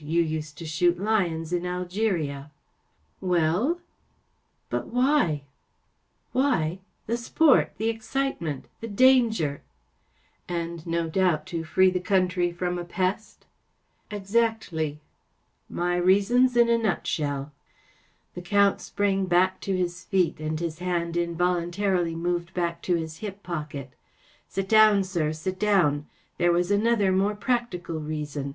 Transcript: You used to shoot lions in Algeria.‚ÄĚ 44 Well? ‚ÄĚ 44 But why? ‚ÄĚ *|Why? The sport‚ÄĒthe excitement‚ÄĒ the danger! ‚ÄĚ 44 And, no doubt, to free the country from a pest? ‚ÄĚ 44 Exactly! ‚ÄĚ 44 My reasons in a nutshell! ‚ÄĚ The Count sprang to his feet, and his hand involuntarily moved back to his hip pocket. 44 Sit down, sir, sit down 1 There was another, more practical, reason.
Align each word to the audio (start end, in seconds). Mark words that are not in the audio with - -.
You 0.00 0.22
used 0.22 0.58
to 0.58 0.66
shoot 0.66 0.98
lions 0.98 1.52
in 1.52 1.64
Algeria.‚ÄĚ 1.64 3.20
44 3.20 3.28
Well? 3.30 3.64
‚ÄĚ 3.64 3.70
44 3.70 3.80
But 4.68 4.86
why? 4.88 5.42
‚ÄĚ 5.44 5.44
*|Why? 6.32 6.78
The 7.06 7.16
sport‚ÄĒthe 7.16 7.90
excitement‚ÄĒ 7.94 8.68
the 8.80 8.88
danger! 8.88 9.62
‚ÄĚ 10.48 10.48
44 10.48 10.56
And, 10.60 10.86
no 10.88 11.08
doubt, 11.08 11.46
to 11.46 11.62
free 11.62 11.92
the 11.92 12.00
country 12.00 12.50
from 12.50 12.76
a 12.76 12.84
pest? 12.84 13.46
‚ÄĚ 14.10 14.10
44 14.14 14.18
Exactly! 14.20 14.90
‚ÄĚ 15.72 15.76
44 15.76 15.76
My 15.78 15.94
reasons 15.96 16.56
in 16.56 16.68
a 16.68 16.76
nutshell! 16.76 17.44
‚ÄĚ 17.44 18.34
The 18.34 18.42
Count 18.42 18.80
sprang 18.80 19.28
to 19.28 19.76
his 19.76 20.02
feet, 20.02 20.40
and 20.40 20.58
his 20.58 20.80
hand 20.80 21.16
involuntarily 21.16 22.16
moved 22.16 22.52
back 22.52 22.82
to 22.82 22.96
his 22.96 23.18
hip 23.18 23.44
pocket. 23.44 23.90
44 24.48 24.48
Sit 24.48 24.68
down, 24.68 25.04
sir, 25.04 25.32
sit 25.32 25.60
down 25.60 25.92
1 25.92 26.06
There 26.38 26.50
was 26.52 26.72
another, 26.72 27.12
more 27.12 27.36
practical, 27.36 28.00
reason. 28.00 28.52